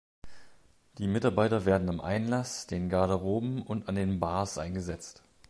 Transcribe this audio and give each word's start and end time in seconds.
Die 0.97 1.05
Mitarbeiter 1.07 1.63
werden 1.65 1.87
am 1.87 2.01
Einlass, 2.01 2.65
den 2.65 2.89
Garderoben 2.89 3.61
und 3.61 3.87
an 3.87 3.93
den 3.93 4.19
Bars 4.19 4.57
eingesetzt. 4.57 5.21